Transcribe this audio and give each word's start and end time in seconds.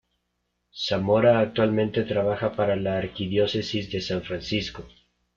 Zamora 0.73 1.37
actualmente 1.39 2.01
trabaja 2.01 2.55
para 2.55 2.75
la 2.75 2.97
Arquidiócesis 2.97 3.91
de 3.91 4.01
San 4.01 4.23
Francisco. 4.23 4.83